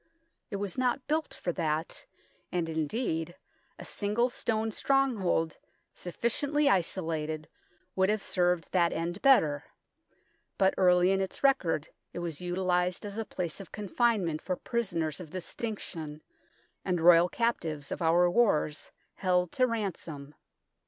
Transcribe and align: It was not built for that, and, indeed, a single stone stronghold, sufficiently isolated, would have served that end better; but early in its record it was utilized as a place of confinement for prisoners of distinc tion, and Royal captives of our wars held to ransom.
It 0.49 0.55
was 0.55 0.79
not 0.79 1.05
built 1.05 1.31
for 1.31 1.51
that, 1.51 2.07
and, 2.51 2.67
indeed, 2.67 3.35
a 3.77 3.85
single 3.85 4.29
stone 4.29 4.71
stronghold, 4.71 5.59
sufficiently 5.93 6.67
isolated, 6.67 7.47
would 7.95 8.09
have 8.09 8.23
served 8.23 8.71
that 8.71 8.91
end 8.93 9.21
better; 9.21 9.63
but 10.57 10.73
early 10.75 11.11
in 11.11 11.21
its 11.21 11.43
record 11.43 11.89
it 12.13 12.17
was 12.17 12.41
utilized 12.41 13.05
as 13.05 13.19
a 13.19 13.25
place 13.25 13.59
of 13.59 13.71
confinement 13.71 14.41
for 14.41 14.55
prisoners 14.55 15.19
of 15.19 15.29
distinc 15.29 15.77
tion, 15.77 16.23
and 16.83 16.99
Royal 16.99 17.29
captives 17.29 17.91
of 17.91 18.01
our 18.01 18.27
wars 18.27 18.89
held 19.13 19.51
to 19.51 19.67
ransom. 19.67 20.33